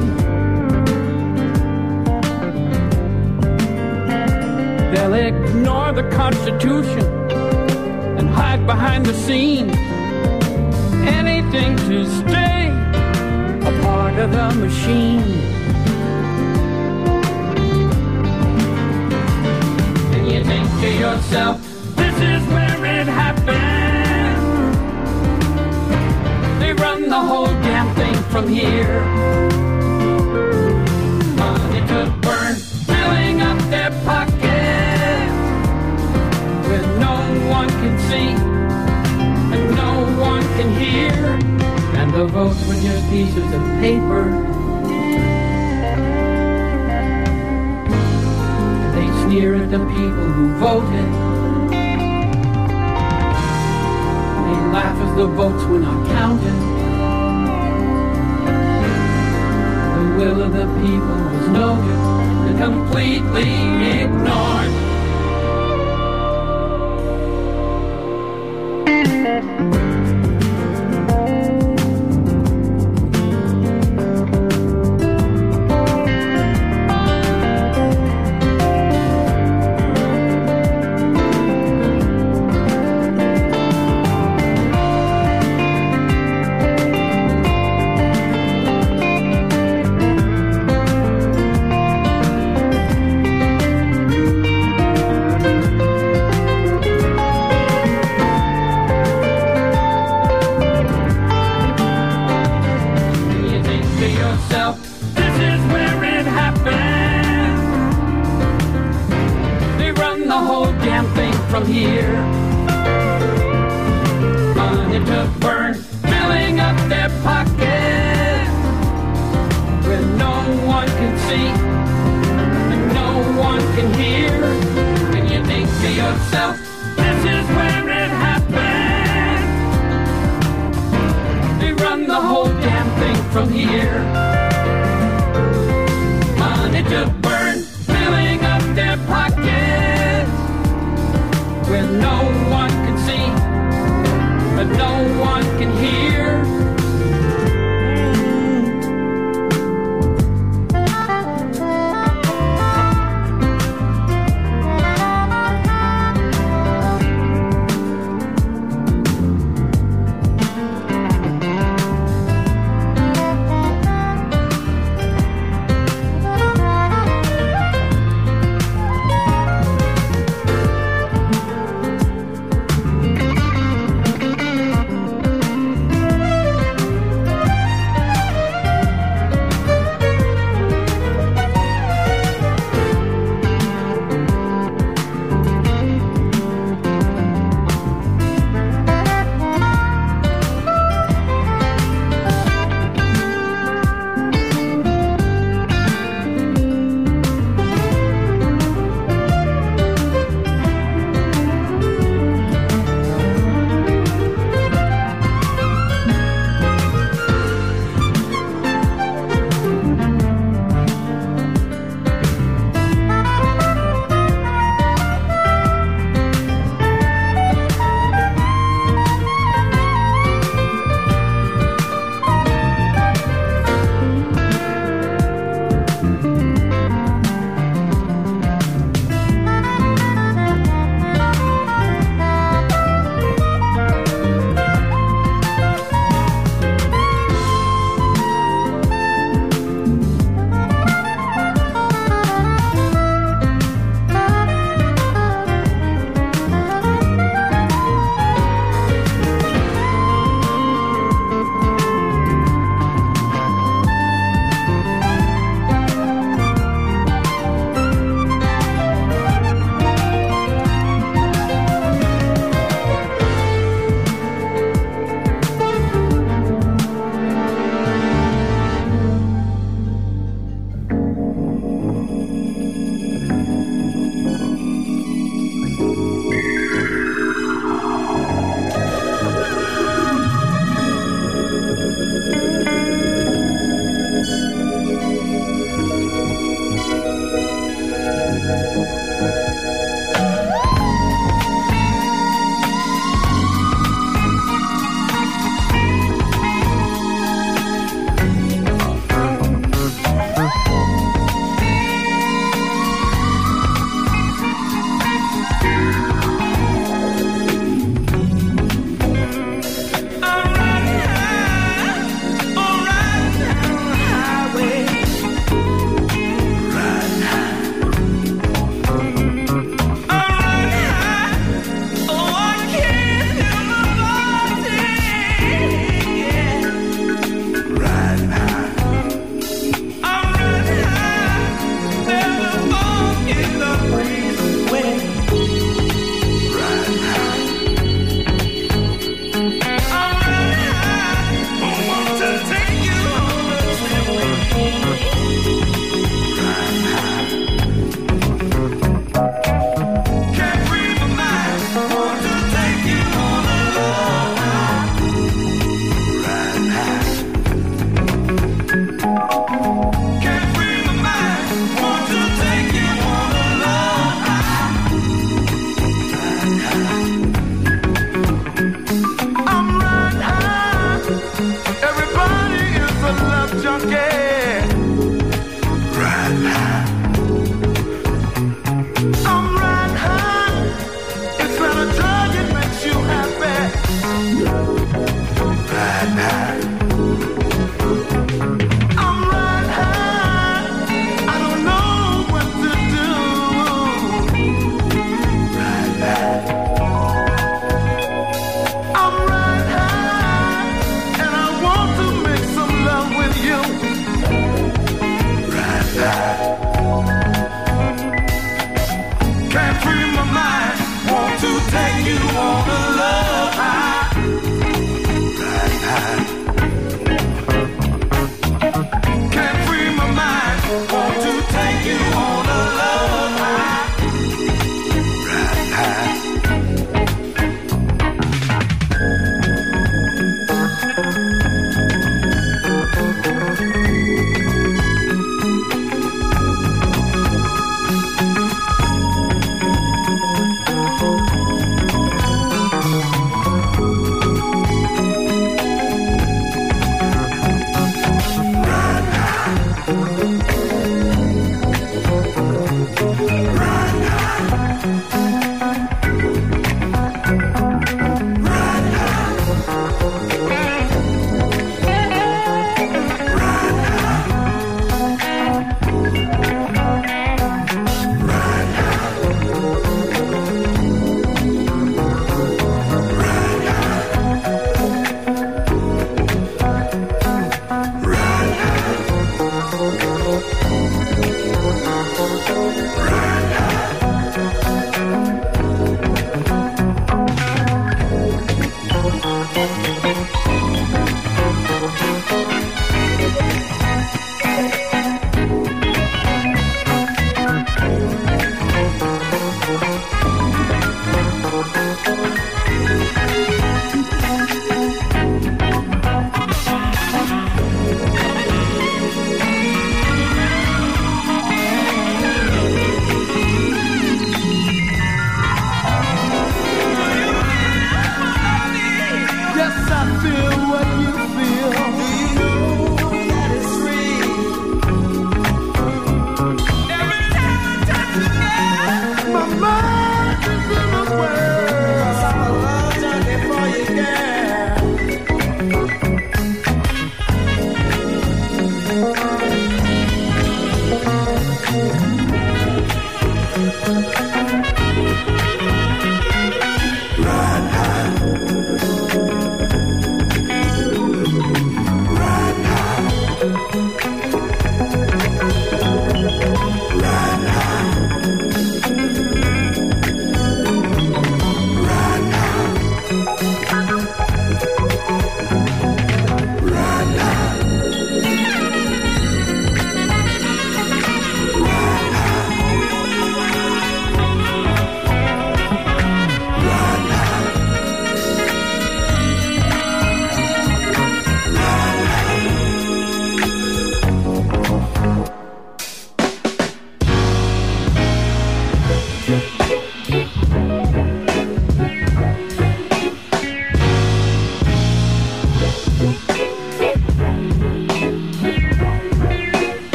They'll 4.94 5.14
ignore 5.14 5.92
the 5.92 6.10
Constitution 6.12 7.06
and 8.18 8.30
hide 8.30 8.66
behind 8.66 9.06
the 9.06 9.14
scenes. 9.14 9.89
Anything 11.12 11.76
to 11.90 12.06
stay 12.06 12.70
a 13.70 13.82
part 13.84 14.16
of 14.20 14.32
the 14.32 14.54
machine. 14.56 15.22
And 20.14 20.32
you 20.32 20.44
think 20.44 20.68
to 20.82 20.90
yourself, 20.94 21.62
this 21.96 22.16
is 22.16 22.48
where 22.54 22.86
it 22.86 23.08
happened. 23.08 23.60
They 26.62 26.74
run 26.74 27.10
the 27.10 27.20
whole 27.20 27.54
damn 27.68 27.94
thing 27.96 28.16
from 28.32 28.48
here. 28.48 29.79
Votes 42.30 42.64
were 42.68 42.76
just 42.76 43.10
pieces 43.10 43.44
of 43.44 43.62
paper. 43.82 44.30
And 48.80 48.94
they 48.96 49.08
sneer 49.24 49.56
at 49.56 49.72
the 49.72 49.80
people 49.80 50.28
who 50.36 50.54
voted. 50.58 51.10
They 54.46 54.58
laugh 54.74 54.98
as 55.06 55.16
the 55.18 55.28
votes 55.28 55.64
were 55.66 55.80
not 55.80 56.08
counted. 56.08 56.60
The 59.96 60.04
will 60.18 60.42
of 60.44 60.54
the 60.54 60.68
people 60.82 61.18
was 61.34 61.48
noted 61.50 62.00
and 62.48 62.58
completely 62.60 63.50
ignored. 64.04 64.79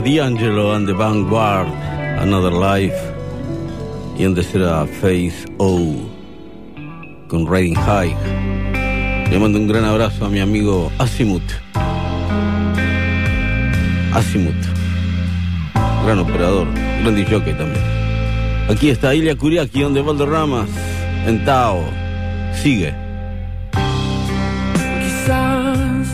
D'Angelo 0.00 0.72
and 0.72 0.86
the 0.86 0.94
Vanguard, 0.94 1.68
Another 2.18 2.50
Life. 2.50 2.96
Y 4.16 4.24
antes 4.24 4.54
era 4.54 4.86
Face 4.86 5.44
O 5.58 5.94
con 7.28 7.46
Riding 7.46 7.74
High. 7.74 8.16
Le 9.30 9.38
mando 9.38 9.58
un 9.58 9.68
gran 9.68 9.84
abrazo 9.84 10.24
a 10.24 10.28
mi 10.30 10.40
amigo 10.40 10.90
Asimut. 10.98 11.42
Asimut. 14.14 14.54
Gran 16.04 16.18
operador, 16.20 16.68
gran 17.02 17.14
DJ 17.14 17.40
también. 17.40 17.84
Aquí 18.70 18.88
está 18.88 19.14
Ilia 19.14 19.36
Kuriaki, 19.36 19.82
donde 19.82 20.00
Valderramas, 20.00 20.70
en 21.26 21.44
Tao. 21.44 21.84
Sigue. 22.54 22.94
Quizás 25.02 26.08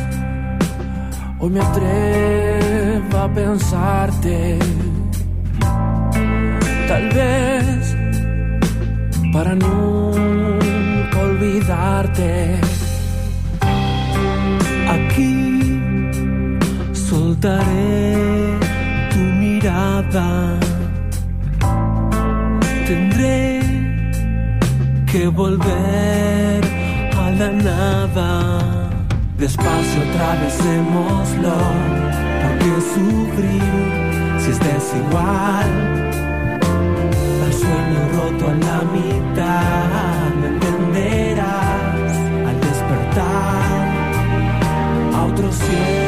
hoy 1.39 1.51
me 1.51 1.61
atreva 1.61 2.07
a 2.07 2.08
pensarte. 3.39 4.59
Tal 6.89 7.05
vez 7.19 7.97
para 9.33 9.55
nunca 9.55 11.17
olvidarte. 11.29 12.33
Aquí 14.97 15.37
soltaré 16.93 18.59
tu 19.13 19.21
mirada. 19.43 20.59
Tendré 22.89 23.61
que 25.11 25.23
volver 25.29 26.61
a 27.25 27.31
la 27.41 27.51
nada. 27.69 28.31
Despacio 29.39 30.01
atravesémoslo, 30.07 31.57
porque 32.59 32.81
sufrir 32.81 33.63
si 34.39 34.51
es 34.51 34.61
desigual. 34.61 35.71
Al 37.45 37.53
sueño 37.53 38.01
roto 38.15 38.49
a 38.49 38.55
la 38.55 38.83
mitad, 38.93 40.35
me 40.41 40.49
entenderás 40.49 42.17
al 42.47 42.61
despertar 42.61 43.63
a 45.15 45.25
otro 45.25 45.53
cielo. 45.53 46.08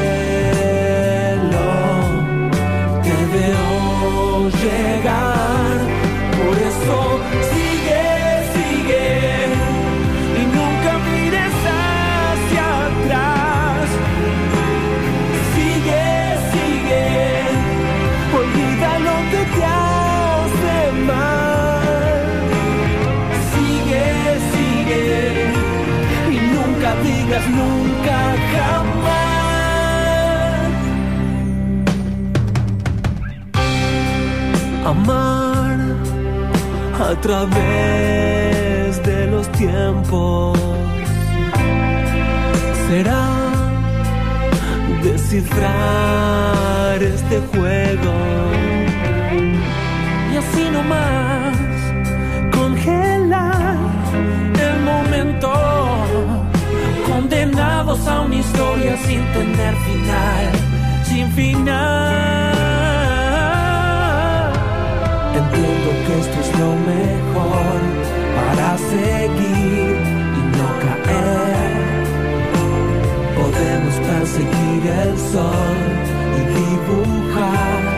A 37.10 37.20
través 37.20 39.02
de 39.02 39.26
los 39.26 39.50
tiempos. 39.52 40.58
Será 42.86 43.26
descifrar 45.02 47.02
este 47.02 47.40
juego. 47.50 48.14
Y 50.32 50.36
así 50.36 50.70
nomás 50.70 51.56
congelar 52.56 53.76
el 54.66 54.76
momento 54.90 55.52
condenados 57.08 58.06
a 58.06 58.20
una 58.20 58.36
historia 58.36 58.96
sin 59.06 59.22
tener 59.32 59.74
final 59.86 60.52
sin 61.04 61.28
final 61.32 62.59
para 68.90 69.02
seguir 69.02 69.96
y 70.36 70.42
no 70.56 70.68
caer. 70.80 71.72
Podemos 73.36 73.94
perseguir 73.94 74.82
el 74.86 75.18
sol 75.18 75.76
y 76.36 76.40
dibujar 76.58 77.89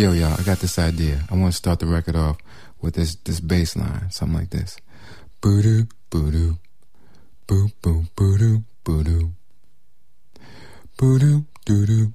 yo, 0.00 0.12
y'all, 0.12 0.32
I 0.32 0.42
got 0.44 0.60
this 0.60 0.78
idea. 0.78 1.20
I 1.30 1.34
want 1.36 1.52
to 1.52 1.56
start 1.56 1.78
the 1.78 1.86
record 1.86 2.16
off 2.16 2.38
with 2.80 2.94
this 2.94 3.16
this 3.16 3.38
bass 3.38 3.76
line, 3.76 4.10
something 4.10 4.38
like 4.38 4.48
this. 4.48 4.78
Boo 5.42 5.60
doo, 5.60 5.86
boo 6.08 6.30
doo, 6.30 6.58
boo 7.46 7.68
boo, 7.82 8.04
boo 8.16 8.38
doo, 8.38 8.64
boo 8.82 9.04
doo, 9.04 9.32
boo 10.96 11.18
doo, 11.18 11.44
doo 11.66 11.86
doo, 11.86 12.12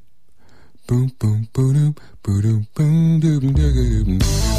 boom 0.88 1.12
boom, 1.20 1.48
boo 1.54 1.74
doo, 1.74 1.94
boo 2.24 2.42
doo, 2.42 2.66
boom 2.74 3.20
doo 3.20 3.40
doo. 3.40 4.55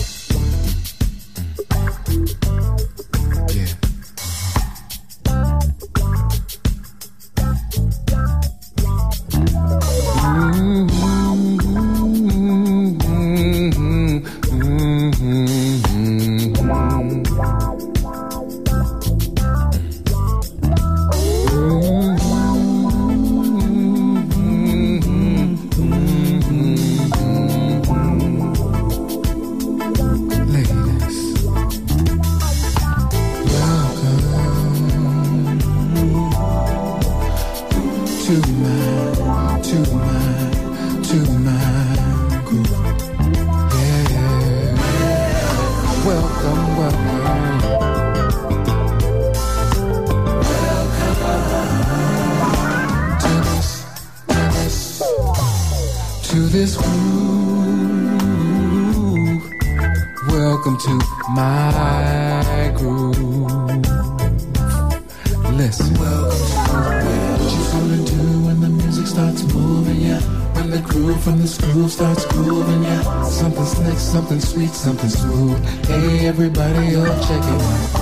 Sweet, 74.57 74.71
something 74.71 75.11
smooth. 75.11 75.63
Hey, 75.87 76.29
everybody, 76.29 76.87
yo, 76.93 77.05
check 77.29 77.45
it 77.53 77.61
out. 77.61 77.93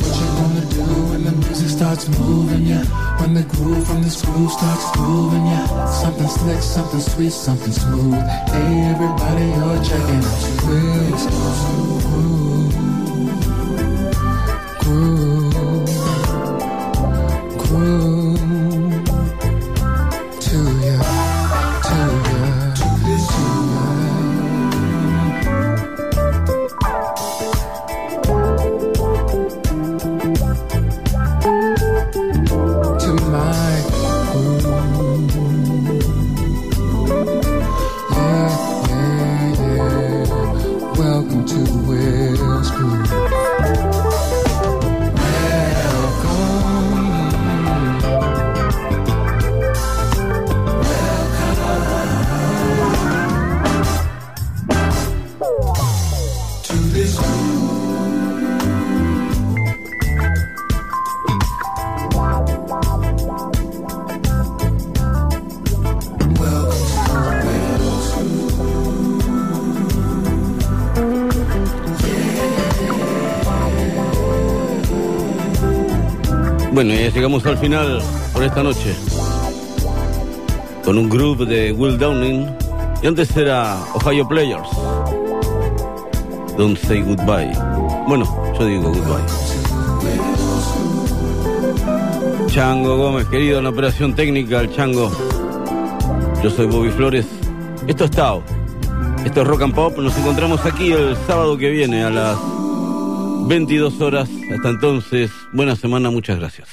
What 0.00 0.14
you 0.20 0.28
gonna 0.38 0.64
do 0.70 0.84
when 1.10 1.24
the 1.24 1.32
music 1.32 1.68
starts 1.68 2.08
moving, 2.16 2.64
yeah? 2.64 2.84
When 3.20 3.34
the 3.34 3.42
groove 3.42 3.86
from 3.88 4.02
this 4.02 4.24
groove 4.24 4.52
starts 4.52 4.86
grooving, 4.96 5.46
yeah? 5.46 5.86
Something 5.86 6.28
slick, 6.28 6.62
something 6.62 7.00
sweet, 7.00 7.32
something 7.32 7.72
smooth. 7.72 8.22
Hey, 8.54 8.74
everybody, 8.94 9.46
yo, 9.58 9.68
check 9.82 10.06
it 10.14 10.24
out. 10.30 10.58
Groove, 10.62 11.26
groove 12.06 12.79
llegamos 77.20 77.44
al 77.44 77.58
final 77.58 78.00
por 78.32 78.42
esta 78.42 78.62
noche. 78.62 78.96
Con 80.82 80.96
un 80.96 81.10
grupo 81.10 81.44
de 81.44 81.70
Will 81.70 81.98
Downing. 81.98 82.48
Y 83.02 83.06
antes 83.06 83.36
era 83.36 83.76
Ohio 83.92 84.26
Players. 84.26 84.70
Don't 86.56 86.78
say 86.78 87.02
goodbye. 87.02 87.52
Bueno, 88.08 88.24
yo 88.58 88.64
digo 88.64 88.90
goodbye. 88.90 89.26
Chango 92.46 92.96
Gómez, 92.96 93.26
querido, 93.26 93.58
en 93.58 93.64
la 93.64 93.70
operación 93.70 94.14
técnica, 94.14 94.62
el 94.62 94.74
Chango. 94.74 95.12
Yo 96.42 96.48
soy 96.48 96.64
Bobby 96.68 96.88
Flores. 96.88 97.26
Esto 97.86 98.06
es 98.06 98.10
Tao. 98.12 98.42
Esto 99.26 99.42
es 99.42 99.46
Rock 99.46 99.60
and 99.60 99.74
Pop. 99.74 99.98
Nos 99.98 100.16
encontramos 100.16 100.64
aquí 100.64 100.90
el 100.90 101.14
sábado 101.26 101.58
que 101.58 101.68
viene 101.68 102.02
a 102.02 102.08
las 102.08 102.38
22 103.46 104.00
horas. 104.00 104.30
Hasta 104.54 104.70
entonces, 104.70 105.30
buena 105.52 105.76
semana, 105.76 106.10
muchas 106.10 106.38
gracias. 106.38 106.69